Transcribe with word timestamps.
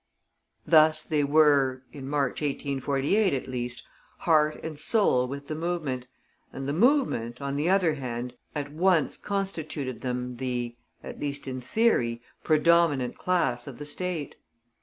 Thus 0.65 1.03
they 1.03 1.23
were, 1.23 1.83
in 1.93 2.09
March, 2.09 2.41
1848, 2.41 3.35
at 3.35 3.47
least, 3.47 3.83
heart 4.21 4.59
and 4.63 4.79
soul 4.79 5.27
with 5.27 5.45
the 5.45 5.53
movement, 5.53 6.07
and 6.51 6.67
the 6.67 6.73
movement, 6.73 7.39
on 7.39 7.55
the 7.55 7.69
other 7.69 7.93
hand, 7.93 8.33
at 8.55 8.71
once 8.71 9.15
constituted 9.15 10.01
them 10.01 10.37
the 10.37 10.75
(at 11.03 11.19
least 11.19 11.47
in 11.47 11.61
theory) 11.61 12.19
predominant 12.43 13.19
class 13.19 13.67
of 13.67 13.77
the 13.77 13.85
State. 13.85 14.37